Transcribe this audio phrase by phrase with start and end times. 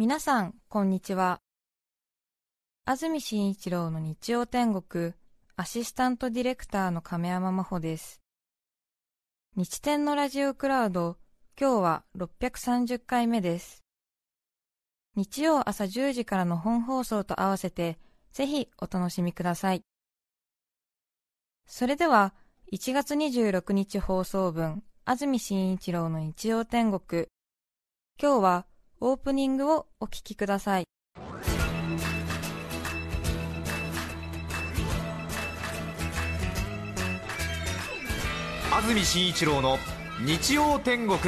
[0.00, 1.42] 皆さん、こんにちは。
[2.86, 5.12] 安住紳一郎の日曜天国、
[5.56, 8.22] アシスタントディレクターの亀山真帆です。
[9.56, 11.18] 日天のラジオクラウド、
[11.60, 13.84] 今日は630回目です。
[15.16, 17.98] 日曜朝10時からの本放送と合わせて、
[18.32, 19.82] ぜひお楽しみください。
[21.66, 22.32] それでは、
[22.72, 27.26] 1月26日放送分、安住紳一郎の日曜天国。
[28.18, 28.66] 今日は、
[29.02, 30.84] オープニングをお聞きください。
[38.70, 39.78] 安住紳一郎の
[40.22, 41.18] 日曜天国。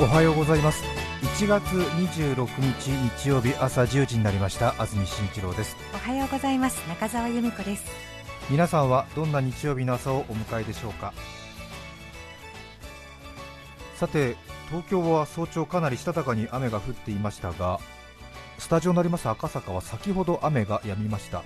[0.00, 0.84] おはようございます。
[1.40, 4.80] 1月26日日曜日朝10時になりました。
[4.80, 5.76] 安住紳一郎です。
[5.92, 6.78] おはようございます。
[6.88, 7.84] 中澤由美子です。
[8.48, 11.12] 皆さんはどんな日曜日の朝をお迎えでしょうか？
[14.02, 14.34] さて
[14.68, 17.78] 東京は早朝かなりしたたかに雨が降っていましたが
[18.58, 21.44] スタジオになります赤坂は先ほど雨が止みました。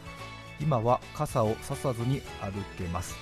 [0.58, 3.14] 今は傘をささずに歩けます。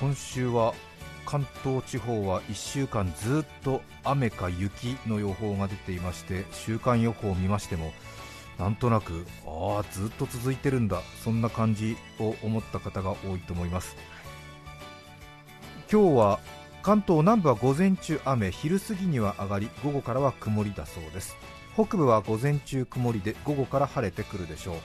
[0.00, 0.74] 今週は
[1.24, 7.92] 関東地方は1週間ずっと雨か雪の予報が出ていまして週間予報を見ましても
[8.58, 13.96] なんとなくああずっと続いてるんだそんな感じを思った方が多いと思います。
[15.92, 16.40] 今日は
[16.82, 21.36] 関東南部は午前中雨昼過ぎには上がり午後からは曇りだそうです。
[21.74, 24.76] 北部は午前中曇りで午後から晴れてくるでしょう。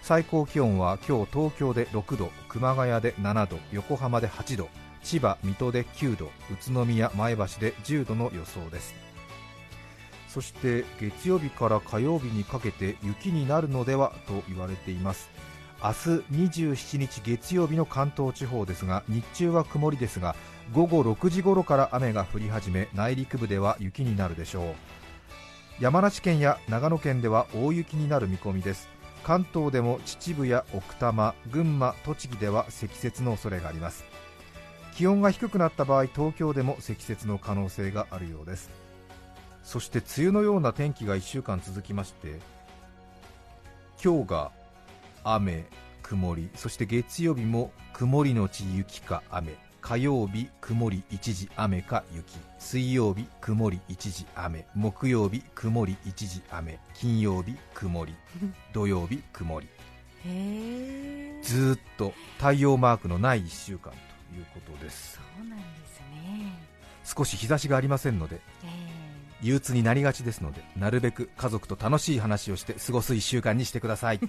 [0.00, 4.68] 最高気温は今日東京で6度熊谷で7度横浜で8度
[5.02, 8.94] 千葉水戸で9度宇都宮前橋で10度の予想です。
[10.28, 15.28] そして月曜日から火曜日にかけて雪になるのではと言われています。
[15.84, 15.96] 明日
[16.32, 20.34] 27日月曜日の関東地方ですが日中は曇りですが
[20.72, 24.64] 午後6時頃から雨が降り始め内陸部では雪になるでしょう。
[25.80, 28.88] 山梨県や長野県では大雪になる見込みです。
[29.24, 34.06] 関東でも秩父や奥多摩群馬栃木では積雪の恐れがあります。
[34.94, 38.70] 気温が低くなった場合東京でも積雪の可能性があるようです。
[39.62, 42.38] そして梅雨のような天気が1週間続きまして
[44.02, 44.50] 今日が
[45.24, 45.64] 雨、
[46.02, 58.14] 曇り、そして月曜日も曇りのち雪か雨、火曜日、曇り一時雨か雪、水曜日、曇り一時雨、木曜日、曇り一時雨、金曜日、曇り、
[58.72, 59.68] 土曜日、曇り、
[61.42, 65.20] ずっと太陽マークのない1週間ということです。
[65.36, 66.74] そうなんですね。
[67.04, 68.40] 少し日差しがありませんので、
[69.44, 74.20] 憂鬱になりがちですのでなるべく家族と楽しい話をして過ごす1週間にしてください。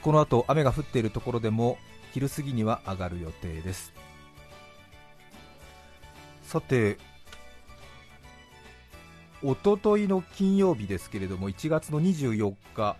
[0.00, 1.78] この後雨が降っているところでも
[2.12, 3.92] 昼過ぎには上がる予定です。
[6.44, 6.98] さて
[9.42, 12.96] おとといの金曜日ですけれども1月の24日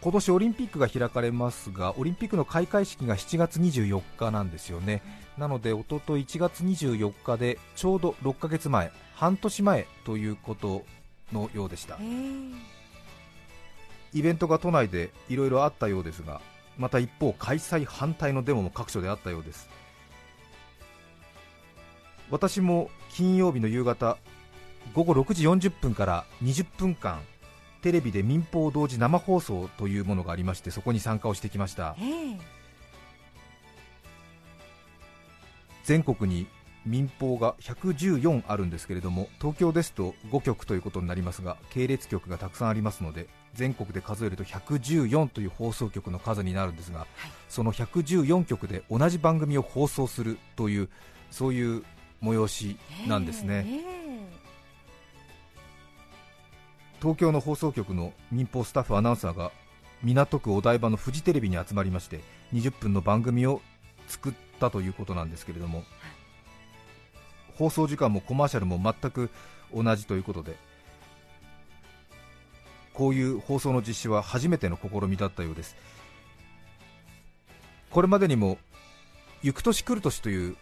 [0.00, 5.02] 今年オリンピックが開かれますがオリンピックの開会式が7月24日なんですよね
[5.38, 10.84] なのでおととい1月24日でちょうど6ヶ月前半年前ということ
[11.32, 11.98] のようでした。
[14.14, 16.42] イベントが都内でいろいろあったようですが
[16.76, 19.68] また一方開催反対のデモも各所であったようです。
[22.30, 24.16] 私も金曜日の夕方
[24.94, 27.20] 午後6時40分から20分間
[27.82, 31.96] テレビで民放同時生放送というものがありましてそこに参加をしてきました、
[35.84, 36.46] 全国に
[36.84, 47.08] 民放が114あるんですけれども東京ですと5局ということになりますが系列局がたくさんありますので全国で数えると114という放送局の数になるんですが、はい、
[47.48, 50.88] その114局で同じ番組を放送するという
[51.30, 51.84] そういう
[52.22, 53.64] 催しなんですね。
[53.66, 54.02] えー
[57.02, 59.50] 東京の放送局の民放スタッフアナウンサーが
[60.04, 62.20] 港区お台場のフジテレビに集まりまして
[62.54, 63.60] 20分の番組を
[64.06, 64.32] 作っ
[64.62, 65.84] たということなんですけれども
[67.58, 69.30] 放送時間もコマーシャルも全く
[69.74, 70.56] 同じということで
[72.94, 75.76] こういう放送の実施は初めての試みだったようです。
[77.90, 78.58] これまでにも
[79.42, 80.56] 「ゆく年来る年」という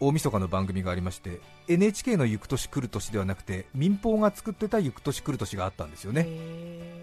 [0.00, 6.93] 大晦日の番組がありまして NHK の「ゆく年来る年」ではなくて民放が作ってた「ゆく年来る年」があったんですよね。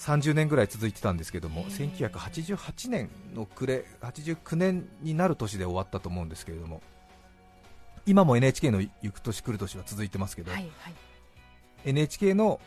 [0.00, 6.80] 30年ぐらい続いてたんですけども1988年の暮れ89年になる年で終わったと思うんですけれども
[8.06, 10.94] 今も NHK の「ゆく年来る年」は続いてますけど、はいはい、
[11.84, 12.60] NHK の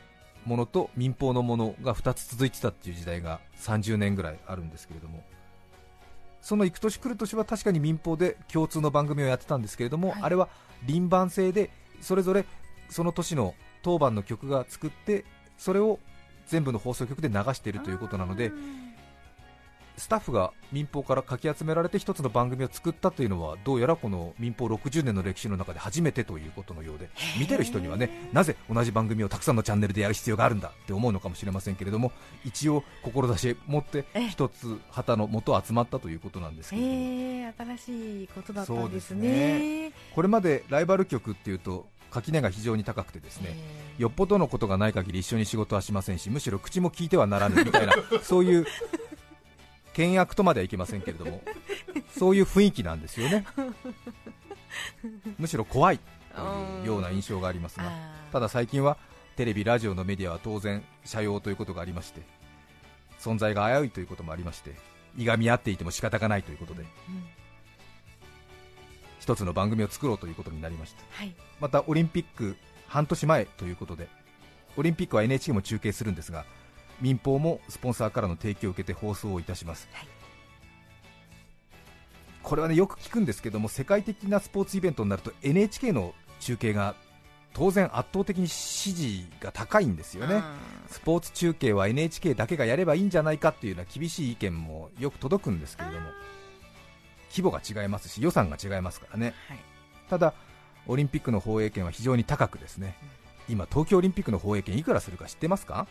[0.45, 5.23] ものと民放のものが2つ続いてたっていう時代が30年ぐらいあるんですけれども
[6.39, 10.21] その行く年来る年は確かに民放で共通の番組をやってたんですけれども、はい。
[10.23, 10.49] あれは
[10.85, 11.71] 輪番制で
[12.01, 12.45] それぞれ
[12.89, 15.23] その年の当番の曲が作って
[15.57, 15.99] それを
[16.47, 18.51] 全部の放送局で流しているということなので
[19.97, 27.09] スタッフが民放からかき集められて一つの番組を作ったというのはどうやらこの民放60年の歴史の中で初めてということのようで
[27.39, 32.11] 見てる人にはねなぜ同じ番組をたくさんのチャンネルでやる必要があるんだって思うのかもしれませんけれども
[32.43, 39.91] 一応志を持ってえ一つ旗の元集まったということなんですけれども、えー、新しいことだったんですそうね。
[40.15, 43.49] これまでライバル局っていうと垣根が非常に高くてですね、
[43.97, 48.67] えよっぽどのことがない限り一緒に仕事はしませんしむしろ口も聞いてはならぬみたいな そういう
[49.93, 51.43] 倹約とまではいけませんけれども
[52.17, 53.45] そういう雰囲気なんですよね。
[55.37, 55.99] むしろ怖い
[56.35, 56.41] と
[56.81, 57.91] いうような印象がありますが
[58.31, 58.97] ただ最近は
[59.35, 62.21] テレビ、ラジオのメディアは当然社用ということがありまして
[63.19, 64.75] 存在が危ういということもありまして
[65.17, 67.42] いがみ合っていても仕方がないということでうん
[69.23, 71.03] 一つの番組を作ろうということになりました。
[71.11, 71.33] はい。
[71.61, 74.09] またオリンピック半年前ということで
[74.75, 76.45] オリンピックは NHK も中継するんですが
[76.99, 80.07] 民放もスポンサーからの提供を受けて放送をいたします、はい。
[82.41, 86.95] これはねよく聞くんですけども世界的なスポーツイベントになると NHK の中継が
[87.53, 90.43] 当然圧倒的に支持が高いんですよね、
[90.89, 96.09] スポーツ中継は NHK だけがやればいいんじゃないかっていうような厳しい意見もよく届くんですけれども
[97.35, 99.33] 規模が違いますし予算が違いますからね。
[99.47, 99.57] はい。
[100.09, 100.33] ただ
[100.85, 102.95] オリンピックの放映権は非常に高くですね。
[103.49, 105.87] 今東京オリンピックの放映権いくらするか知ってますか？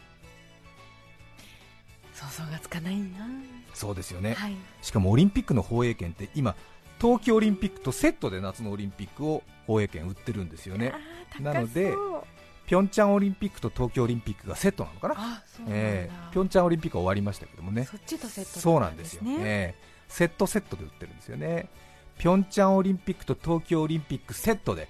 [2.15, 3.27] 想像がつかないな。
[3.75, 4.55] そうですよね、はい。
[4.83, 6.55] しかもオリンピックの放映権って今
[7.01, 10.93] 東京オリンピックとセットで夏のオリンピックを放映権売ってるんですよね。
[11.41, 11.95] なので
[12.67, 15.15] ピョンチャンオリンピックと東京オリンピックがセットなのかな。
[15.17, 17.87] あえーピョンチャンオリンピックは終わりましたけどもね。
[17.87, 19.75] そっちとセットだったそうなんですよ、ねえ。
[20.02, 21.69] ーセットセットで売ってるんですよね。
[22.19, 24.89] ピョンチャンオリンピックと東京オリンピックセットで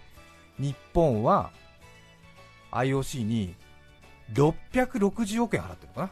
[0.58, 1.52] 日本は
[2.72, 3.54] IOC に
[4.32, 6.10] 660億円払ってるのかな。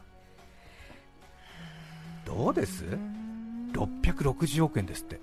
[2.24, 2.84] どうです？
[2.84, 5.20] うん660億円ですって。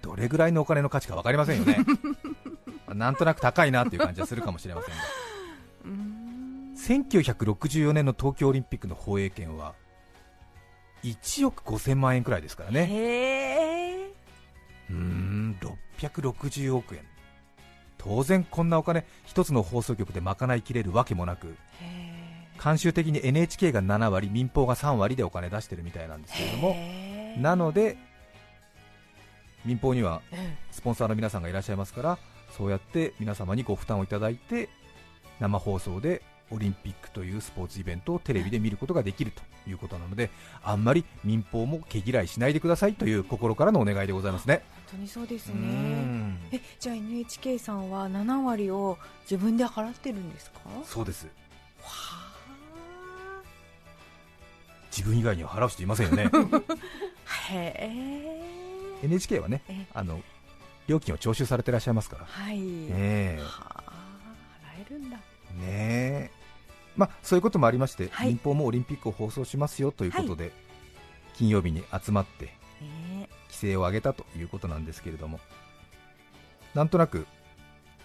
[0.00, 1.78] どれぐらいのお金の価値か分かりませんよね。
[2.94, 5.02] なんとなく高いなっていう感じはするかもしれませんが。
[5.84, 6.74] うん。
[6.76, 9.74] 1964年の東京オリンピックの放映権は
[11.04, 12.86] 1億5000万円くらいですからね。
[12.86, 14.12] へえ
[14.90, 15.58] うーん
[15.98, 17.10] 660億円。
[18.02, 21.54] 当然こんなお金一つの放送局で賄いきれるわけもなく
[22.56, 26.76] 慣習的に NHK が7割民放が3割でお金出してるみたいなんですけれども
[27.38, 27.98] なので
[29.66, 30.22] 民放には
[30.70, 32.18] スポンサーの皆さんがいらっしゃいますから
[32.56, 34.70] そうやって皆様にご負担をいただいて
[35.38, 40.30] 生放送でオリンピックというスポーツイベントをテレビで見ることができるということなので
[40.62, 44.62] あんまり民放も毛嫌いしないでくださいという心からのお願いでございますね。
[44.90, 46.38] 本当にそうですうねん。
[46.52, 50.60] えじゃあ NHK さんは7割を自分で払ってるんですか？
[50.84, 51.26] そうです。
[51.82, 52.30] は
[54.90, 56.28] 自分以外には払う人いませんよね。
[56.32, 56.38] あ
[57.54, 59.06] へえ。
[59.06, 60.20] NHK はねえあの
[60.88, 62.24] 料金を徴収されてらっしゃいますから。
[62.26, 63.38] はい、ねえ。
[63.40, 63.84] は
[67.00, 68.28] まあ、そういうこともありまして、はい。
[68.28, 70.52] 民放もオリンピックを放送しますよということで、
[71.40, 72.52] 金曜日に集まって
[72.82, 75.40] ね規制を上げたということなんですけれども
[76.74, 77.26] なんとなく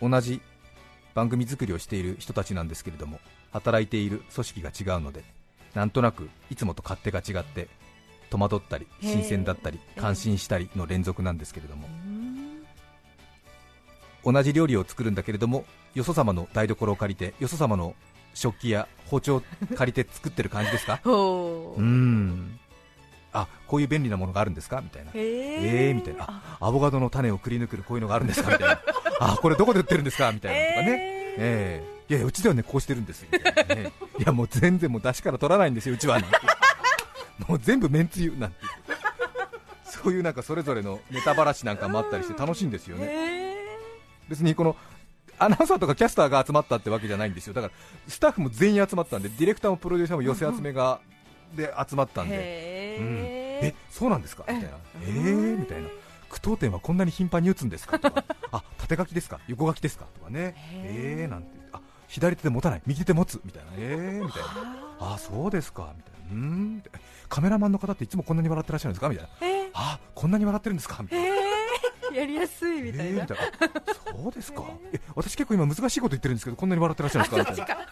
[0.02, 0.42] 同じ
[1.14, 3.20] 番組作りをしている人たちなんですけれども
[3.52, 5.26] 働いている組織が違うので
[5.74, 7.68] なんとなくいつもと勝手が違って
[8.30, 11.88] 戸惑ったり新鮮だったりええ感心したりの連続なんですけれども。
[14.24, 14.34] うん。
[14.34, 17.94] 同じ料理を作るんだけれどもよそ様の台所を借りてよそ様の
[18.36, 19.44] 食器や包丁を
[19.76, 21.00] 借りて作ってる感じですか？
[21.04, 21.82] ほう。
[21.82, 22.60] ーん。
[23.34, 24.82] あこういう便利なものがあるんですか？
[24.82, 25.12] みたいな。
[25.12, 26.26] へえーみたいな。
[26.28, 28.52] あアボカドの種をくり抜くこういうのがあるんですか？
[28.52, 28.80] みたいな。
[29.20, 30.32] あこれどこで売ってるんですか？
[30.32, 30.62] みたいな。
[30.62, 30.98] のとかね、
[31.38, 33.26] ええいやいやうちではねこうしてるんです。
[33.32, 33.92] みたいなね。
[34.20, 36.20] いやもう全然もう出汁から取らないんですようちは。
[36.20, 36.38] なんて。
[37.48, 38.58] もう全部めんつゆなんて。
[39.84, 43.06] そういうなんかそれぞれのネタばらしなんかもあったりして楽しいんですよね。
[43.10, 43.56] へ
[44.30, 44.76] 別にこの
[45.40, 47.54] アナウンサーとかキャスターが集まったってわけじゃないんですよ。
[47.54, 47.74] だから
[48.08, 51.00] スタッフも全員集まったんでディレクターもプロデューサーも寄せ集めが
[51.56, 53.06] で集まったんで、へうん。
[53.26, 54.44] ええそうなんですか？
[54.48, 54.70] みたいな。
[55.06, 55.56] えうん。
[55.56, 55.90] ーみたいな。
[56.30, 58.00] 句読点はこんなに頻繁に打つんですか？
[58.00, 58.24] とか。
[58.52, 59.40] あ縦書きですか？
[59.48, 60.06] 横書きですか？
[60.18, 60.56] とかね。
[60.74, 61.48] えーなんて。
[61.72, 62.82] あ左手で持たない。
[62.86, 63.42] 右手で持つ。
[63.46, 63.72] みたいな。
[63.78, 64.50] えーみたいな。
[65.00, 65.14] あ。
[65.16, 65.94] あそうですか。
[65.96, 66.20] みたいな。
[66.32, 66.84] うーん。
[67.30, 69.10] カメラマンの方っていつもこんなに笑ってらっしゃるんですか？
[69.10, 69.30] みたいな。
[69.74, 71.02] あこんなに笑ってるんですか？
[71.04, 71.26] みたいな。
[71.26, 71.30] ー
[72.16, 73.04] やりやすいみたいな。
[73.06, 73.44] えーみたいな。
[73.44, 73.50] あ
[74.18, 74.64] そうですか。
[74.94, 77.62] え私結構今難しいこと言ってるんですけどこんなに笑ってらっしゃるんですか？
[77.62, 77.86] みたいな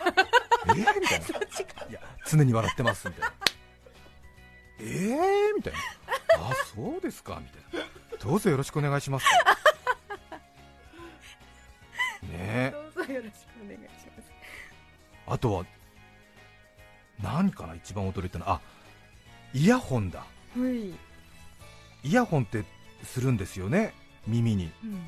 [0.65, 1.25] えーみたいな。
[1.89, 3.33] いや常に笑ってますみたいな。
[4.79, 5.79] えーみたいな。
[6.45, 7.87] ああそうですかみたいな。
[8.23, 9.25] どうぞよろしくお願いします。
[12.23, 12.29] ね。
[12.31, 14.31] えどうぞよろしくお願いします。
[15.27, 15.65] あとは
[17.21, 18.45] 何かな一番驚いたの。
[18.45, 18.61] はあ
[19.53, 20.19] イヤホンだ。
[20.19, 20.25] は
[20.69, 22.63] い、イヤホンって
[23.03, 23.93] するんですよね
[24.27, 24.71] 耳に。
[24.83, 25.01] うん、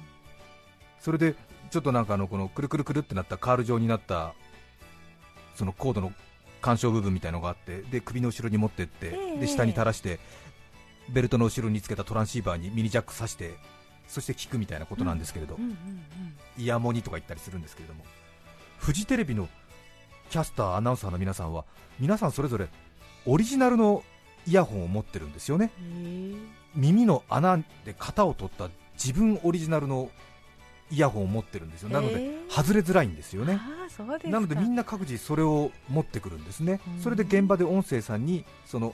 [0.99, 1.35] それで
[1.71, 4.33] ちょっとなんかあのこのくるくるくるってなったカール状になった
[5.55, 6.11] そのコードの
[6.61, 9.39] 干渉部分みたいのがあってで首の後ろに持ってって、ええ。
[9.39, 10.19] で下に垂らして
[11.09, 13.53] ベルトの後ろにつけたトランシーバーにミニジャック挿して
[14.07, 15.57] そして聞くみたいなことなんですけれど、
[16.57, 18.03] イヤモニとか言ったりするんですけれども
[18.77, 19.47] フジテレビの
[20.29, 21.65] キャスターアナウンサーの皆さんは
[21.99, 22.67] 皆さんそれぞれ
[23.25, 24.03] オリジナルの
[24.47, 25.71] イヤホンを持ってるんですよね。
[26.75, 30.09] 耳の穴で型を取った自分オリジナルの
[30.91, 31.89] イヤホンを持ってるんですよ。
[31.89, 33.59] なので外れづらいんですよえね
[34.29, 36.79] なのでみんな各自それを持ってくるんですね。
[36.95, 37.01] うん。
[37.01, 38.93] それで現場で音声さんにその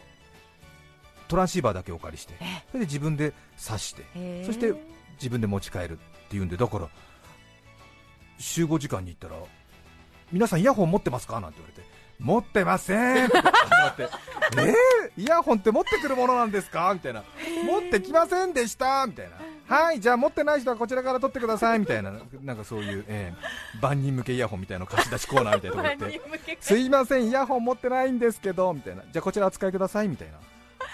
[1.27, 4.03] トランシーバーだけお借りしてえそれで自分で挿して
[4.45, 4.73] そして
[5.13, 6.89] 自分で持ち帰るっていうんでだから
[8.37, 9.41] 集合時間に行ったら
[10.31, 11.39] 皆さんイヤホン持ってますか？
[11.39, 11.87] なんて言われて
[12.19, 14.07] 持ってませんって始まって
[14.57, 16.93] えー、イヤホンって持ってくるものなんですか？
[16.93, 17.23] みたいな
[17.65, 19.37] 持ってきませんでしたみたいな
[19.73, 22.11] はいじゃあ持ってない人はこちらから取ってくださいみたいな
[22.43, 26.57] なんかそういう、えー万人向けイヤホンみたいなの貸し出しコーナーみたいなとこ行って。
[26.61, 29.03] すいませんイヤホン持ってないんですけどみたいな。
[29.11, 30.33] じゃあこちらお使いくださいみたいな。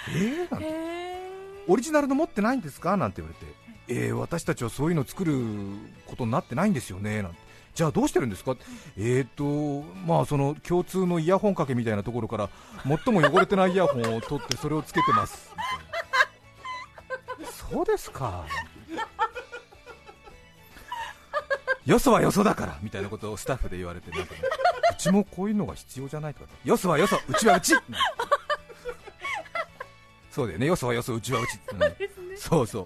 [0.10, 0.68] えー、なんて。
[0.68, 1.30] へ
[1.68, 2.96] オリジナルの持ってないんですか？
[2.96, 3.54] なんて言われて、
[4.06, 5.34] えー、私たちはそういうの作る
[6.06, 7.24] ことになってないんですよね。
[7.24, 7.40] なんて。
[7.74, 8.56] じゃあどうしてるんですか？
[8.98, 12.50] えーとまあその共通のイヤホン掛けみたいなところから
[13.06, 15.52] 最も汚れてないイヤホンを取ってそれをつけてます。
[15.52, 15.87] みたいな
[17.46, 18.46] そうですか。
[21.86, 24.42] よそはよそだからみたいなことをスタッフで言われてなんか、ね、
[24.92, 27.74] うちもこういうのが必要じゃないとかよそはよそうちはうち。
[30.30, 32.38] そうだよねよそはよそうちはうち、うん。
[32.38, 32.86] そうそう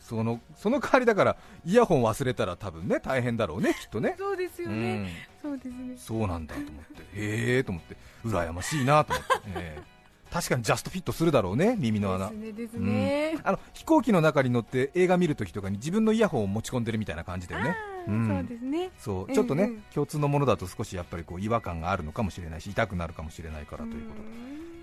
[0.00, 4.16] そのその代わりだからイヤホン忘れたら多分ね大変だろうねきっとね。
[4.18, 5.08] そうですようね、ん。
[5.42, 5.94] そうですね。
[5.98, 7.02] そうなんだと思って。
[7.14, 7.96] へえと思って。
[8.24, 9.93] 羨ましいなと思って、ええ
[10.34, 12.28] 確かにジャストフィットするだろうね耳の穴。
[12.28, 17.76] ですねですね、あの飛行機の中に乗って映画見るときとかに自分のイヤホンを持ち込んでるみたいな感じだよね。
[18.04, 18.90] そうですね。
[18.98, 19.26] そう。
[19.28, 24.22] うんちょっとね、うん共通のものだと少しやっぱりこう違和感があるのかもしれないし痛くなるかもしれないからということ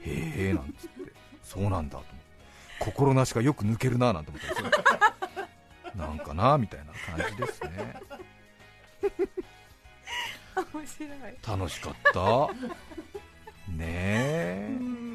[0.10, 0.46] で。
[0.46, 1.12] へえなんつって。
[1.44, 2.16] そうなんだと思って。
[2.80, 6.00] 心なしかよく抜けるななんて思ったりする。
[6.00, 7.96] なんかなみたいな感じですね。
[10.74, 11.60] 面白い。
[11.60, 12.48] 楽しかった。
[13.68, 15.11] ねえ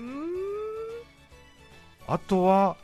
[2.07, 2.77] あとは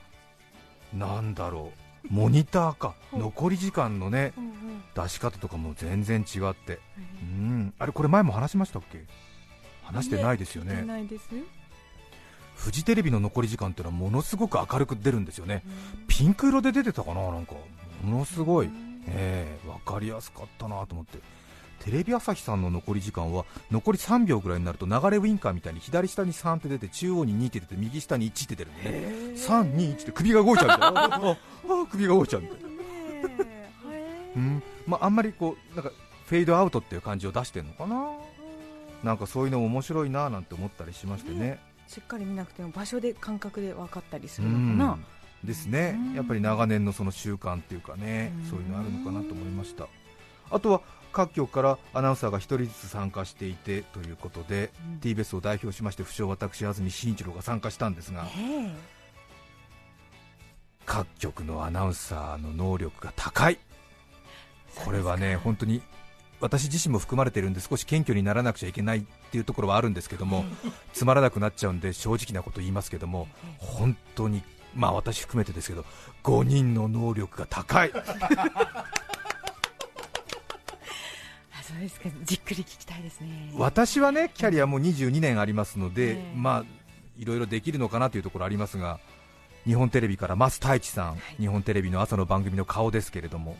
[0.92, 1.72] なんだろ
[2.04, 2.94] うモニターか。
[3.12, 4.52] うん残り時間のねうんうん。
[4.94, 6.40] 出し方とかも全然違って。
[6.40, 6.52] はい。
[7.22, 7.74] うん。
[7.78, 9.04] あれこれ前も話しましたっけ？
[9.84, 10.84] 話してないですよね。
[12.56, 15.62] フジテレビの残り時間っていうのはものすごく明るく出るんですよね。
[16.08, 17.54] ピンク色で出てたかななんか。
[18.02, 18.70] ものすごい。
[19.08, 21.18] ええ分かりやすかったなと思って
[21.82, 28.98] テレビ朝日さんの残り時間は残り3秒ぐらいになると流れウインカーみたいに左下に3って出て中央に2って出て右下に1って出るんでね。
[29.34, 31.36] 3、2、1って首が動いちゃうみたいなあああ
[31.90, 32.68] 首が動いちゃうみたいな
[34.36, 34.62] うん。
[34.86, 35.90] まあ、あんまりこうなんか
[36.26, 38.06] フェードアウトっていう感じを出してるのかな。
[39.02, 41.58] なんかそういうのも面白いななんて思ったりしましてね。
[41.88, 45.04] しっかり見なくても場所で感覚で分かったりすうるのかな、ん。
[45.42, 45.96] ですね。
[45.98, 46.14] うん。
[46.14, 48.50] やっぱり長年のその習慣っていうかねうん。
[48.50, 49.88] そういうのあるのかなと思いました。
[50.50, 50.80] あとは
[51.12, 54.98] 各局からアナウンサーが一人ずつ参加していてということで、うん。
[55.00, 58.74] TBS を代表しまして不詳私安住紳一郎が参加したんですがえ
[60.84, 63.58] 各局のアナウンサーの能力が高い。
[63.60, 63.72] え
[64.84, 65.82] これはね本当に
[66.40, 70.44] 私自身も含まれているんで少し謙虚にならなくちゃいけないっていうところはあるんですけども
[70.92, 73.28] つまらなくなっちゃうんで正直なこと言いますけども
[73.58, 74.42] 本当に
[74.74, 75.84] まあ私含めてですけど
[76.24, 77.92] 5人の能力が高い。
[77.94, 78.84] あ
[81.72, 82.08] そうですか。
[82.24, 83.52] じっくり聞きたいですね。
[83.56, 86.32] 私はねキャリアも22年ありますので、ええ。
[86.36, 86.64] まあ
[87.18, 89.00] いろいろできるのかなというところありますが
[89.64, 93.56] 日本テレビから増太一さん、日本テレビの朝の番組の顔ですけれども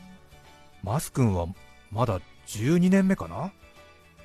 [0.83, 1.47] 増君は
[1.91, 3.53] まだ12年目かな？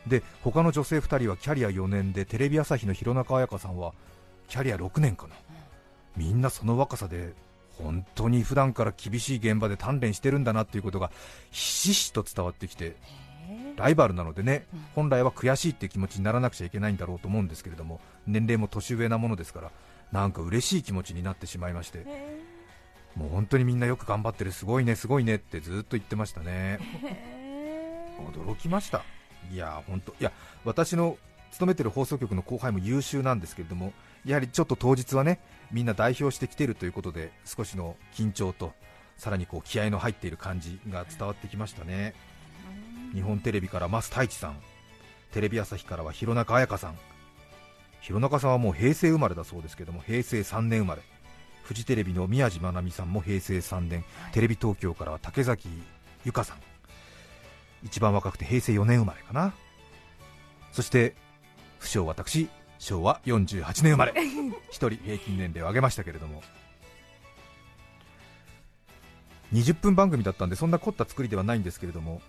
[0.08, 3.94] で他の女性2人はキャリア4年でテレビ朝日の弘中綾香さんは
[4.48, 5.36] キャリア6年かな？
[6.15, 7.34] みんなその若さで
[7.77, 11.12] 本当に普段から厳しい現場で鍛錬してるんだなっていうことが
[11.51, 12.96] ひしひしと伝わってきてえ
[13.77, 14.86] ライバルなのでねうん。
[14.96, 19.72] 本来は悔しいっていう気持ちにならなくちゃいけないんだろうと思うんですけれども年齢も年上なものですから
[20.12, 22.39] なんか嬉しい気持ちになってしまいましてえ。
[23.15, 26.79] もう本当にみんなよく頑張ってるすごいねすごいねってずっと言ってましたね。
[27.03, 28.05] え。
[28.19, 29.03] 驚きました。
[29.51, 30.31] いや本当いや
[30.65, 31.17] 私の
[31.51, 33.93] 勤めてる放送局の後輩も優秀なんですけれども
[34.25, 35.39] やはりちょっと当日はね
[35.72, 38.74] みんな代表してきてるということで少しの緊張と
[39.15, 42.13] さらにこう気合の入っている感じが伝わってきましたね
[43.13, 44.57] 日本テレビから増太一さん。
[45.31, 46.97] テレビ朝日からは弘中綾香さん。
[48.01, 51.01] 弘中さんはもう平成生まれだそうですけども平成3年生まれ。
[51.63, 55.67] フジテレビの宮地真奈美さんも平成3年、テレビ東京からは竹崎
[56.23, 56.57] 由香さん。
[57.83, 59.53] 一番若くて平成4年生まれかな。
[60.71, 61.15] そして
[61.79, 62.49] 不詳私
[62.79, 64.13] 昭和48年生まれ。
[64.17, 64.21] 1
[64.71, 66.41] 人平均年齢を上げましたけれども。
[69.53, 72.21] 20分番組だったんでそんな凝った作りではないんですけれども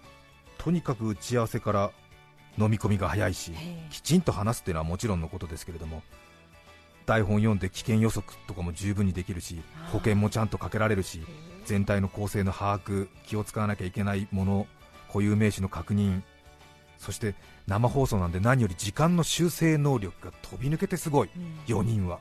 [0.68, 1.90] とにかく打ち合わせから
[2.58, 3.52] 飲み込みが早いし
[3.88, 6.02] きちんと話すっていうのはもちろんのことですけれども
[7.06, 11.22] 台本読んで危険予測とかも十分にできるし保険もちゃんとかけられるし
[11.64, 14.66] 全体の構成の把握気を使わなきゃいけないもの
[15.06, 16.20] 固有名詞の確認
[16.98, 17.34] そして
[17.66, 21.30] 生放送なんで何より時間の修正能力が飛び抜けてすごい、
[21.66, 22.18] 4人は。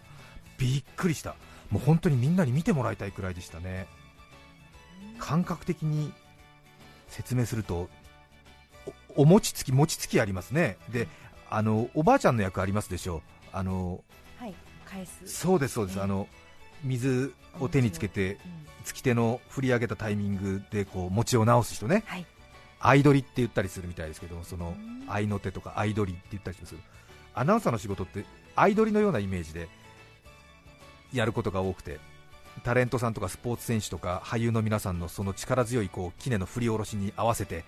[0.57, 1.35] びっくりした。
[1.69, 3.87] もう本当にみんなに見てもらいたいくらいでしたね。
[5.19, 6.13] 感覚的に
[7.09, 7.89] 説明すると
[9.17, 10.77] お餅つき餅つきありますね。
[10.89, 11.07] で
[11.49, 13.21] あのおばあちゃんの役ありますでしょう。
[13.51, 14.03] あの
[14.37, 14.53] はい
[14.85, 15.27] 返す。
[15.27, 16.03] そうですそうです、ええ。
[16.03, 16.27] あの
[16.83, 18.39] 水を手につけてうん。
[18.85, 22.03] 突き手の振り上げたタイミングでこう餅を直す人ね。
[22.05, 22.25] はい。
[22.79, 25.03] 相取りって言ったりするみたいですけどそのうん。
[25.07, 26.73] 合いの手とか相取りって言ったりす。
[26.73, 26.81] る
[27.33, 29.67] アナウンサーの仕事って相取りのようなイメージで
[31.13, 31.99] やることが多くて
[32.63, 37.63] タレントさんとかスポーツ選手とか俳優の皆さんのその力強いこう杵の振り下ろしに合わせて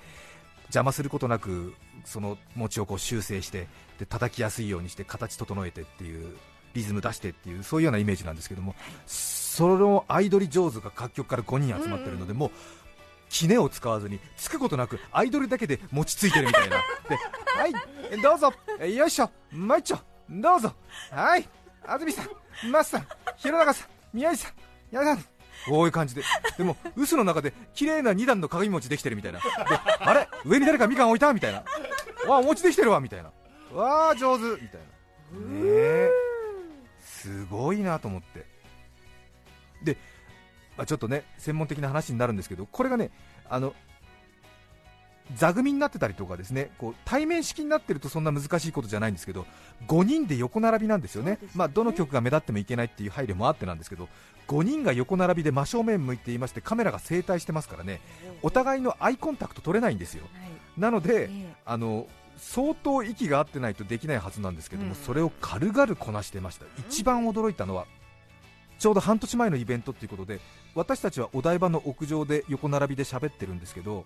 [0.69, 1.73] 邪魔することなく
[2.05, 3.67] その餅をこう修正して
[3.99, 6.37] で叩きやすいようにして形整えてっていう
[6.73, 12.51] リズム出してっていうそういうようなイメージなんですけどもその相取り上手が各局から5人集まってるので、もう
[13.29, 16.77] 杵を使わずにつくことなくアイドルだけで餅ついてるみたいな。
[17.09, 18.53] ではいどうぞ。
[18.79, 19.29] えよいしょ。
[19.51, 19.99] まいっちょ
[20.29, 20.73] どうぞ。
[21.11, 21.49] はい。
[21.85, 23.07] 安住さんマスさん
[23.37, 24.51] 弘中さん宮治さん
[24.95, 25.25] 矢田さん
[25.67, 26.23] こういう感じで。
[26.57, 29.39] でも嘘の中で綺麗な2段の鏡餅できてるみたいな。
[29.39, 29.45] で
[29.99, 30.27] あれ？
[30.45, 31.33] 上に誰かみかん置いた？
[31.33, 31.59] みたいな。
[32.27, 33.31] わあお餅できてるわみたいな。
[33.73, 34.43] わあ上手。
[34.61, 34.79] みたい
[35.33, 35.39] な。
[35.39, 36.09] ね
[36.99, 38.45] すごいなと思って。
[39.83, 39.97] で、
[40.77, 43.11] まあ、ちょっとね専門的な話になるんですけどこれがね
[43.49, 43.73] あの
[45.35, 49.45] 座組になってたりとかですねこう対面式になってるとそんな難しいことじゃないんですけど
[49.87, 51.29] 5人で横並びなんですよね。
[51.29, 51.37] ね。
[51.55, 54.09] まあ、どの曲が目立ってもいけないっていう配慮もあってなんですけど
[54.47, 58.01] 5人が横並びで真正面向いていましてカメラが正対してますからね。
[58.41, 60.23] お互いのアイコンタクト取れないんですよ。
[60.23, 60.79] はい。
[60.79, 67.85] なので、えあの相当息が合ってないとできないはずなんですけども、うんそれを軽々こなしてました、一番驚いたのは
[68.79, 70.39] ちょうど半年前のイベントということで
[70.73, 74.05] 私たちはお台場の屋上で横並びで喋ってるんですけど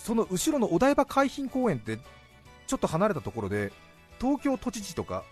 [0.00, 1.98] その後ろのお台場海浜公園って
[2.66, 3.72] ちょっと離れたところで
[4.20, 5.24] 東京都知事とか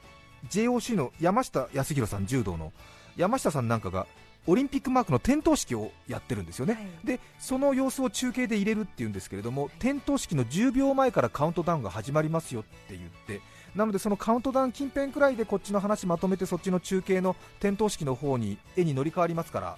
[0.50, 2.72] JOC の山下康弘さん柔道の
[3.16, 4.07] 山下さんなんかが
[4.46, 6.88] オリンピックマークの点灯式をやってるんですよね、はい。
[7.04, 13.42] でその様子を中継で入れるっていうんですけれども点灯式の10秒前からカウントダウンが始まりますよって言って
[13.74, 19.76] なのでそのカウントダウン近辺くらいでこっちの話まとめてそっちの中継の点灯式の方に絵に乗り換わりますから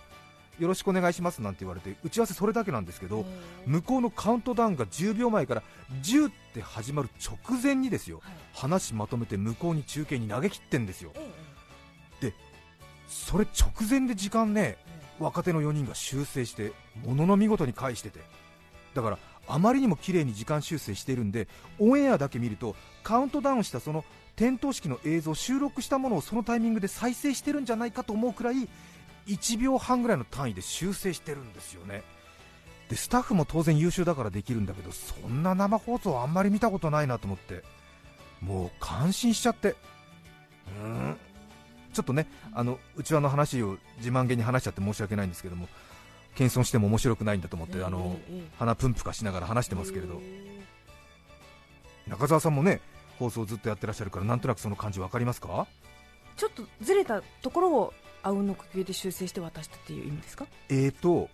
[0.60, 3.24] よろしくお願いしますなんて言われて打ち合わせそれだけなんですけど、
[3.66, 5.62] 向こうのカウントダウンが10秒前から
[6.02, 8.34] 10って始まる直前にですよはい。
[8.52, 11.12] 話まとめて向こうに中継に投げ切ってんですよ。
[12.22, 12.32] え
[13.08, 14.76] それ直前で時間ね
[15.18, 16.72] 若手の4人が修正して
[17.04, 18.20] ものの見事に返してて。
[18.94, 24.04] だからあまりにも綺麗に時間修正しているんでオンエアだけ見るとカウントダウンしたその
[24.36, 28.68] 点灯式の映像収録したものをそのタイミングで再生してるんじゃないかと思うくらい
[29.26, 32.02] 1秒半ぐらいの単位で修正してるんですよね。
[32.88, 37.62] でスタッフも当然優秀だからできるんだけどそんな生放送あんまり見たことないなと思って
[38.40, 39.70] もう感心しちゃって。
[39.70, 41.16] うーん。
[41.92, 45.68] ちょっとねあの内輪の話を自慢げに話しちゃって申し訳ないんですけども
[46.36, 48.16] 謙遜しても面白くないんだと思って、あの
[48.60, 50.22] 鼻プンプカしながら話してますけれど、
[52.06, 52.80] 中澤さんもね
[53.18, 55.66] 放送ずっとやってらっしゃるからなんとなくその感じ分かりますか？
[56.36, 61.28] ちょっとずれたところをあうんの呼吸で修正して渡したっていう意味ですかえーと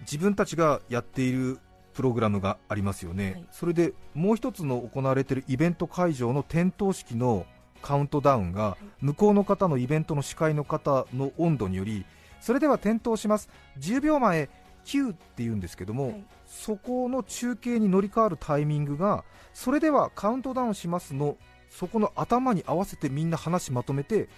[0.00, 1.58] 自分たちがやっている
[1.94, 7.46] プログラムがありますよね、はいそれでもう一つの行われているイベント会場の点灯式の
[7.80, 12.04] カウントダウンが向こうの方のイベントの司会の方の温度により
[12.40, 14.48] それでは点灯します10秒前
[14.84, 21.38] 9って言うんですけども、はいそこの中継に乗り換わるタイミングがそれではカウントダウンしますの
[21.70, 24.28] そこの頭に合わせてみんな話まとめて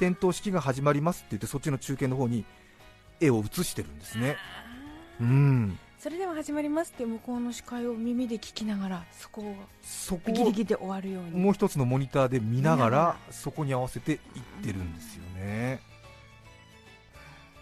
[0.00, 2.46] 点灯式が始まりますって言ってそっちの中継の方に
[3.20, 4.36] 絵を映してるんですね。
[5.20, 5.78] うん。
[5.98, 11.34] それでは始まりますって向こうの司会を耳で聞きながらそこをそこギリギリで終わるように。
[11.34, 14.18] をもう一つのモニターで見ながらそこに合わせていっ
[14.62, 15.82] てるんですよね。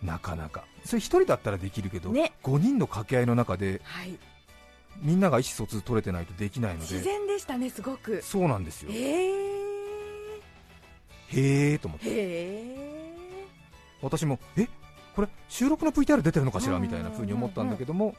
[0.00, 0.64] なかなか。
[0.84, 2.32] それ一人だったらできるけど、ね。
[2.44, 4.16] 5人の掛け合いの中ではい。
[5.02, 6.94] みんなが意思疎通取れてないとできないので。
[6.94, 8.22] 自然でしたねすごく。
[8.22, 8.90] そうなんですよ。
[8.92, 9.67] えー、
[11.28, 12.76] へえと思って。
[14.02, 14.68] 私もえ
[15.16, 16.76] これ収録の VTR 出てるのかしら？
[16.76, 16.82] うん。
[16.82, 18.14] みたいな風に思ったんだけども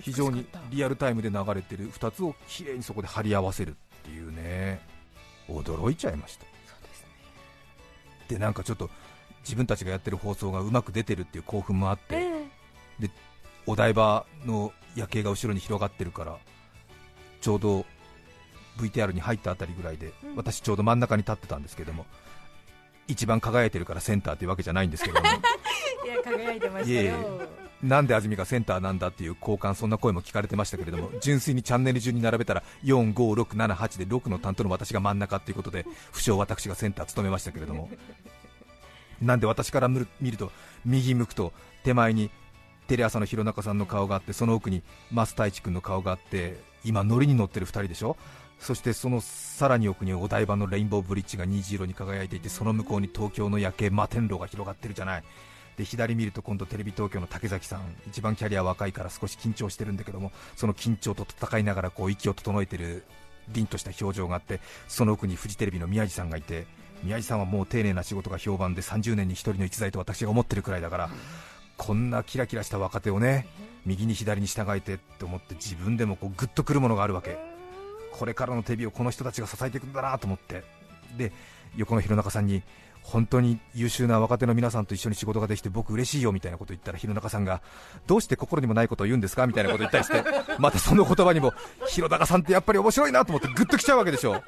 [0.00, 4.80] 非常にリアルタイムで流れてる2つをきれいにそこで貼り合わせるっていうね。
[5.48, 6.44] 驚いちゃいました。
[6.44, 6.48] そ
[6.80, 7.08] うですね。
[8.28, 8.88] でなんかちょっと
[9.42, 12.16] 自分たちがやってる放送がうまく出てるっていう興奮もあって、
[13.02, 13.10] え
[13.66, 16.38] お台場の夜景が後ろに広がってるから
[17.40, 17.84] ちょうど
[18.78, 20.36] VTR に入ったあたりぐらいで、うん。
[20.36, 22.06] 私ちょうど真ん中に立ってたんですけども
[23.08, 25.26] 一番輝いてるからセンターっていうわけじゃないんですけども。
[25.26, 25.30] え
[26.06, 27.40] いや輝いてましたいえいよ
[27.82, 37.88] なんで安住がセンターなんだっていう交換そんな声も聞かれてましたけれども純粋にチャンネル順に並べたら45678で6の担当の私が真ん中っていうことで不詳私がセンター務めましたけれども。
[39.22, 39.98] なんで私から見
[40.30, 40.50] ると
[40.84, 41.52] 右向くと
[41.84, 42.30] 手前に
[42.86, 48.16] テレ朝の弘中さんの顔があってその奥に増太一君の顔があって今乗りに乗ってる2人でしょ？
[48.60, 55.24] そしてそのさらに奥にお台場のレインボーブリッジが虹色に輝いていてその向こうに東京の夜景摩天楼が広がってるじゃない。
[55.76, 63.02] で左見ると今度テレビ東京の竹崎さん一番キャリア若いから少し緊張してるんだけどもその緊張と戦いながらこう息を整えてる
[63.48, 66.66] 凛とした表情があってその奥にフジテレビの宮地さんがいて
[67.02, 71.10] 宮地さんはもう丁寧な仕事が評判で30年に1人の逸材と私が思ってるくらいだから
[71.78, 73.46] こんなキラキラした若手をね
[73.86, 77.49] 右に左に従えてって思って自分でもこうグッとくるものがあるわけ。
[78.12, 80.62] これからの手火をこの人たちが支えていくんだなと思って。
[81.16, 81.32] で
[81.76, 82.62] 横の弘中さんに
[83.02, 87.62] 本当に優秀な若手の皆さんと一緒に仕事ができて僕嬉しいよみたいなこと言ったら弘中さんが
[88.06, 89.46] どうして心にもないことを言うんですか？
[89.46, 90.22] みたいなこと言ったりして
[90.58, 91.52] またその言葉にも
[91.88, 94.42] 弘中さんってやっぱり面白いなと思ってグッときちゃうわけでしょ。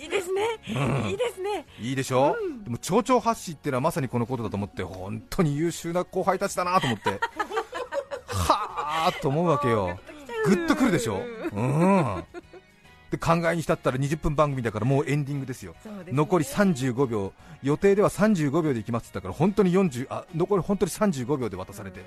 [0.00, 0.42] いいですね、
[0.74, 1.08] うん。
[1.10, 1.66] いいですね。
[1.80, 7.10] いいでしょ、でも蝶々発信っていうのはまさにこのことだと思って本当に優秀な後輩たちだなと思って。
[8.26, 9.98] はあと思うわけよ。
[10.46, 11.20] グッとくるでしょ？
[11.52, 12.24] うん。
[13.10, 15.74] で考えに浸ったら20分番組だからもうエンディングですよ。
[15.82, 16.04] すね。
[16.12, 17.32] 残り35秒。
[17.62, 22.00] 予定では35秒で行きますって言ったから本当に40あ残り本当に35秒で渡されて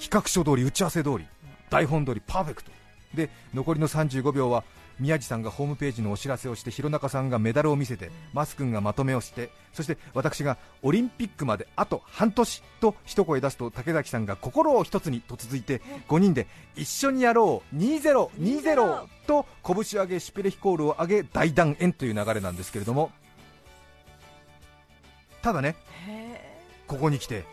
[0.00, 1.26] 企画書通り打ち合わせ通り
[1.70, 2.70] 台本通りパーフェクト。
[3.14, 4.64] で残りの35秒は
[5.02, 23.10] 宮地さんがホームページのお知らせをして弘中さんがメダルを見せてマス君がまとめをしてそして私がオリンピックまであと半年と一声出すと竹崎さんが心を一つにと続いて5人で一緒にやろう2020と拳を上げシュペレヒコールを上げ大団円という流れなんですけれども。
[25.42, 25.74] ただね
[26.06, 27.44] へここに来て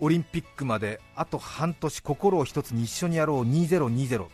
[0.00, 4.26] オリンピックまであと半年心を一つに一緒にやろう2020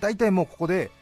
[0.00, 0.92] 大体もうここで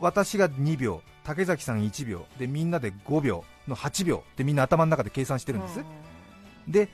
[0.00, 5.84] 私が2秒竹崎さん1秒でみんなで5秒の8秒でみんな頭の中で計算してるんです、
[6.66, 6.88] で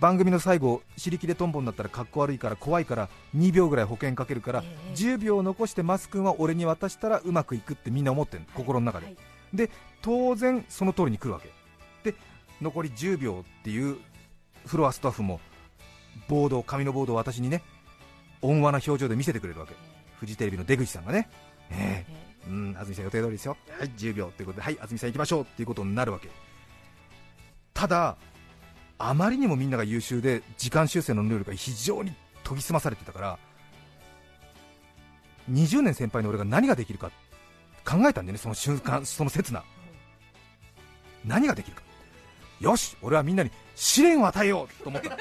[0.00, 4.94] 番組の最後尻切れトンボになったらかっこ悪いから怖いから2秒ぐらい保険かけるから、ええ。
[4.94, 9.16] 10秒残してマス君は俺に渡したらうまくいくってみんな思ってる心の中で、はい
[9.52, 9.68] で
[10.00, 11.50] 当然その通りに来るわけ。
[12.08, 12.16] で
[12.62, 13.98] 残り10秒っていう
[14.64, 15.40] フロアスタッフも
[16.28, 17.62] ボード紙のボードを私にね
[18.42, 19.74] 温和な表情で見せてくれるわけ。
[20.18, 21.28] フジテレビの出口さんがね、
[21.70, 26.28] ええうん、安住さん予定通りですよ、はい、10秒ということで、はい、安住さん行きましょうっていうことになるわけ。
[27.74, 28.16] ただ、
[28.98, 32.12] あまりにもみんなが優秀で、時間修正の能力が非常に
[32.44, 33.38] 研ぎ澄まされてたから、
[35.50, 37.10] 20年先輩の俺が何ができるか
[37.84, 39.64] 考えたんだよね、その瞬間、その刹那。
[41.24, 41.82] 何ができるか。
[42.60, 45.16] よし、俺はみんなに試練を与えようと思った。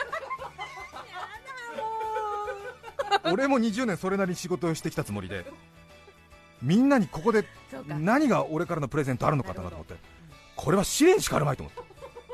[3.31, 5.45] 俺も20年それなりに仕事をしてきたつもりで、
[6.61, 7.45] みんなにここで
[7.87, 9.95] 何が俺からのプレゼントあるのかなと思って。
[10.55, 11.81] これは試練しかあるまいと思って。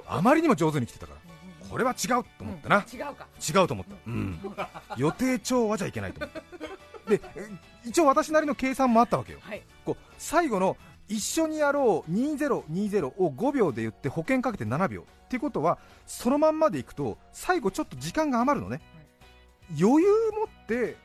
[0.07, 1.25] あまりにも上手に来てたから。
[1.69, 3.27] これは違うと思ってな、違うか。
[3.37, 4.39] 違うと思った、うん、
[4.97, 6.31] 予定調和じゃいけないと思っ
[7.09, 7.49] てでえ
[7.85, 9.39] 一応私なりの計算もあったわけよ。
[9.41, 9.61] はい。
[9.83, 15.01] こう最後の一緒にやろう2020を5秒で言って保険かけて7秒。
[15.01, 18.81] っていうことはそのまんまでいくと最後ちょっと時間が余るのね。
[19.79, 20.95] 余裕持って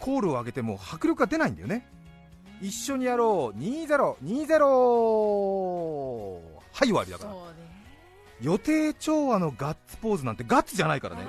[0.00, 1.86] コールを上げても迫力が出ないんだよね
[2.60, 3.58] 一緒にやろう。
[3.58, 3.88] 2020
[6.72, 7.30] はい終わりだから。
[7.32, 7.38] ね。
[8.40, 11.22] 予定調和のガッツポーズなんてガッツじゃないからね。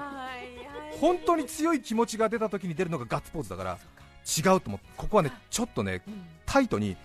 [1.00, 3.78] 本当に強い気持ちが出た時に出るのがガッツポーズだから
[4.26, 6.26] 違うと思ってここはねちょっとねうん。
[6.46, 6.96] タイトに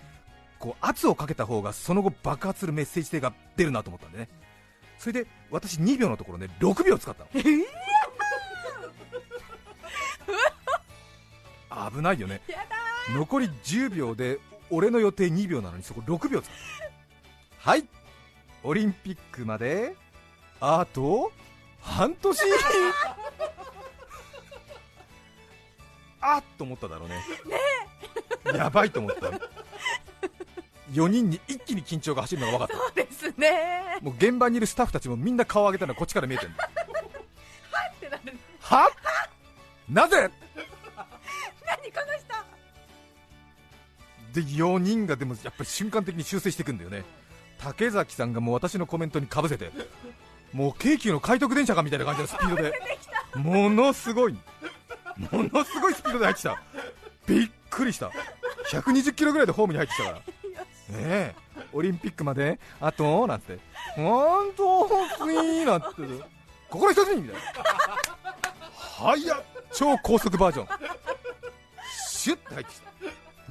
[0.59, 4.29] こう圧をかけた方がその後爆発するメッセージ性が出るなと思ったんでね。
[4.97, 7.29] それで私2秒のところね6秒使ったの
[11.91, 12.41] 危ないよね。
[13.13, 16.55] 残り10秒で俺の予定2秒なのにそこ6秒使う。
[17.59, 17.85] はい。
[18.63, 19.95] オリンピックまで
[20.59, 21.31] あと
[21.79, 22.39] 半年。
[26.23, 27.19] あっと思っただろうね。
[28.57, 29.31] やばいと思った。
[30.91, 33.97] 4人に一気に緊張が走るのが分かっそうですね。
[33.99, 38.37] たもう現場にいるスタッフたちもみんな顔を上げたのはこっちから見えてるってなる。
[38.59, 38.91] は
[39.89, 40.29] なぜ？
[44.33, 47.03] で4人がでもやっぱり瞬間的に修正していくんだよね。
[47.59, 49.71] 竹崎さんがもう私のコメントにかぶせて
[50.51, 52.73] もう京急の快特電車かみたいな感じのスピードで
[53.35, 54.39] ものすごいも
[55.53, 56.61] のすごいスピードで入ってきた。
[57.27, 58.11] びっくりした。
[58.71, 60.17] 120キロぐらいでホームに入ってきたから。
[60.17, 60.23] ね
[60.97, 61.35] え。
[61.73, 62.59] オリンピックまで？
[62.79, 63.27] あと？
[63.27, 63.59] なんて。
[63.95, 64.91] 本当ス
[65.31, 65.87] イーなんて。
[66.69, 67.41] 心一つにみたいな。
[68.73, 69.43] 早っ。
[69.73, 70.67] 超高速バージョン。
[72.09, 72.90] シュッて入ってきた。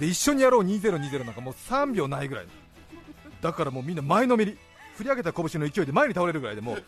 [0.01, 2.47] で一緒にやろう2020なんかもう3秒ないぐらい。
[3.41, 4.59] だからもうみんな前のめり。
[4.97, 6.85] 振り上げた拳の勢いで前に倒れるぐらいでもう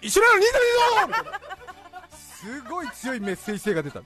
[0.00, 4.00] 一緒にやろう2020すごい強いメッセージ性が出た。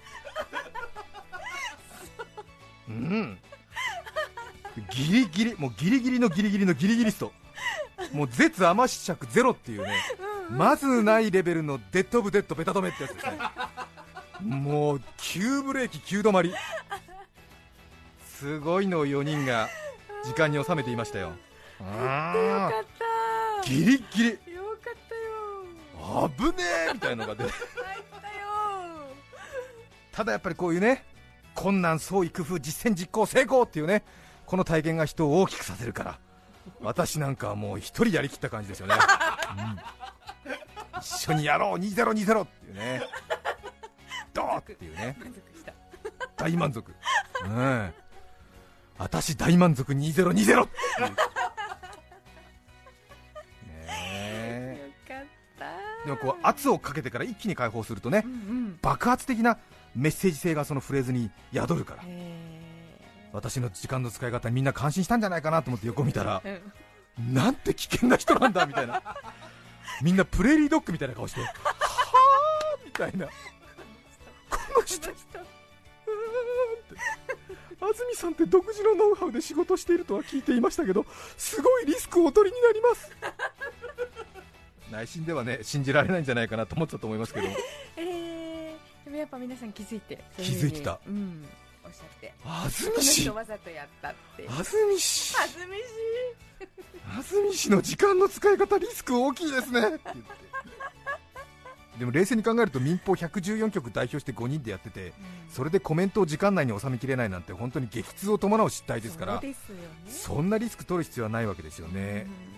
[2.88, 3.38] うん。
[4.90, 7.32] ギリギリもうギリギリのギリギリのギリギリスト。
[8.12, 9.94] もう絶甘子尺ゼロっていうね
[10.50, 13.38] まずないレベルのデッドオブデッドベタ止めってやつですね。
[14.42, 16.52] もう急ブレーキ急止まり。
[18.38, 19.68] すごいのを4人が
[20.24, 21.32] 時間に収めていましたよ。
[21.80, 22.84] あよかっ
[23.62, 23.72] たー。
[23.72, 24.30] ギリギリ。
[24.54, 26.30] よかったよ。
[26.52, 27.50] 危ねえみたいなのが出て。
[27.50, 27.64] たよ。
[30.12, 31.04] ただやっぱりこういうね
[31.54, 34.02] 困難創意工夫実践実行成功っていうね
[34.46, 36.18] この体験が人を大きくさせるから
[36.80, 38.94] 私なんかはもう一人やりきった感じですよね、
[40.94, 41.00] うん。
[41.00, 43.02] 一緒にやろう2020っていうね。
[44.32, 45.16] どうっていうね。
[45.20, 45.72] 満足した。
[46.36, 46.94] 大満足。
[47.44, 47.94] うん
[48.98, 51.14] 私大満足2020 っていう
[56.04, 58.78] でもこう圧をかけてから一気に解放するとねうんうん。
[58.82, 59.58] 爆発的な
[59.96, 62.02] メッセージ性がそのフレーズに宿るから。
[62.04, 62.44] へ
[63.32, 66.60] 私の時間の使い方にみんな感心したんじゃないかなと思って横見たらー
[67.18, 67.34] うん。
[67.34, 69.02] なんて危険な人なんだみたいな。
[70.02, 71.52] みんなプレーリードッグみたいな顔してはあ
[72.84, 73.28] みたいな
[77.94, 83.10] 安住さんって独自のノウハウで仕事しているとは聞いていましたけどすごいリスクをお取りになります。
[84.90, 87.46] 内心ではね信じられないんじゃないかなと思ってたと思いますけど。
[87.96, 90.98] えー、でもやっぱ皆さん気づいて気づいてた。
[91.04, 91.48] そうん
[91.84, 92.34] おっしゃって。
[92.44, 95.82] 安住氏人わざとやったって安住氏はずみし
[97.16, 99.80] 安住氏の時間の使い方リスク大きいですね。
[99.80, 100.22] って言って
[101.98, 105.12] でも冷静に考えると民放114局代表して5人でやってて
[105.48, 109.54] それでコメントを時間内に収めきれないなんて本当に激痛を伴う失態ですからね。
[110.08, 112.26] そんなリスク取る必要はないわけですよね。
[112.48, 112.54] うん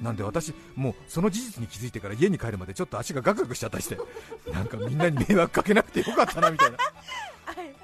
[0.00, 3.98] なんで私もうその事実に気づいてから家に帰るまでちょっと足がガクガクしちゃったりして
[4.52, 6.78] なんかみんなに迷惑かけなくてよかったなみたいな。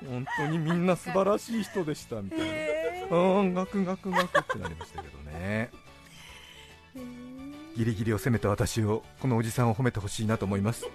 [0.09, 2.45] 本当にみんな素晴らしい人でしたみたいな。
[2.47, 5.71] へうーんガクガクガクってなりましたけどね
[7.77, 10.87] ギリギリを攻めた私をこのおじさんを褒めてほしいなと思います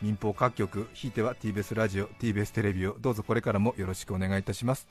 [0.00, 4.88] 民放各局ひいては TBS ラジオ TBS テレビをどうぞこれからもよろしくお願いいたします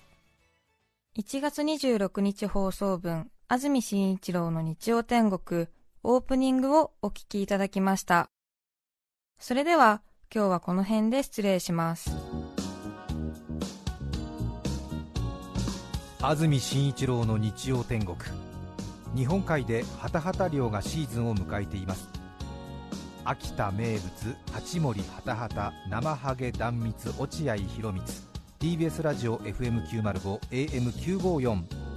[1.18, 5.68] 1月26日放送分、安住紳一郎の日曜天国、
[6.04, 8.30] オープニングをお聞きいただきました。
[9.40, 10.02] それでは、
[10.34, 12.12] 今日はこの辺で失礼します。
[16.22, 18.18] 安住紳一郎の日曜天国
[19.16, 22.10] 日本海でハタハタ漁がシーズンを迎えています
[23.26, 24.02] 秋田名物
[24.52, 28.04] 八森ハタハタ生ハゲ断蜜落合博満
[28.60, 31.90] TBS ラジオ FM905 AM954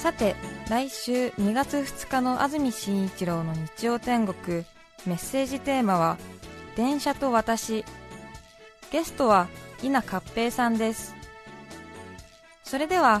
[0.00, 0.34] さて、
[0.70, 4.64] 来週2月2日の安住紳一郎の日曜天国、
[5.04, 6.16] メッセージテーマは、
[6.74, 7.84] 電車と私。
[8.90, 9.46] ゲストは、
[9.82, 11.14] 稲勝平さんです。
[12.64, 13.20] それでは、